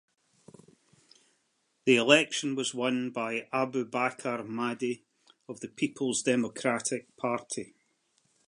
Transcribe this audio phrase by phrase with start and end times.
[1.85, 5.05] The election was won by Abubakar Mahdi
[5.47, 7.75] of the Peoples Democratic Party.